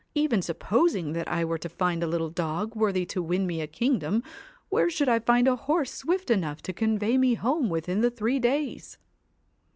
Even 0.15 0.41
supposing 0.41 1.13
that 1.13 1.27
I 1.27 1.45
were 1.45 1.59
to 1.59 1.69
find 1.69 2.01
a 2.01 2.07
little 2.07 2.31
dog 2.31 2.75
worthy 2.75 3.05
to 3.05 3.21
win 3.21 3.45
me 3.45 3.61
a 3.61 3.67
kingdom, 3.67 4.23
where 4.69 4.89
should 4.89 5.07
I 5.07 5.19
find 5.19 5.47
a 5.47 5.55
horse 5.55 5.93
swift 5.93 6.31
enough 6.31 6.63
to 6.63 6.73
convey 6.73 7.19
me 7.19 7.35
home 7.35 7.69
within 7.69 8.01
the 8.01 8.09
three 8.09 8.39
days 8.39 8.97